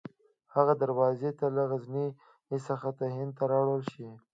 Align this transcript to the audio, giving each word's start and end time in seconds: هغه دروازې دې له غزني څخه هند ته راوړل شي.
هغه 0.55 0.73
دروازې 0.83 1.29
دې 1.37 1.47
له 1.55 1.63
غزني 1.69 2.07
څخه 2.67 2.87
هند 3.17 3.31
ته 3.37 3.43
راوړل 3.51 3.81
شي. 3.91 4.07